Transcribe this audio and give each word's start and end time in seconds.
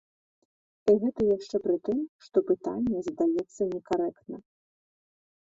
І 0.93 0.95
гэта 1.01 1.21
яшчэ 1.37 1.55
пры 1.67 1.75
тым, 1.89 1.99
што 2.29 2.37
пытанне 2.49 3.05
задаецца 3.09 3.69
некарэктна. 3.75 4.37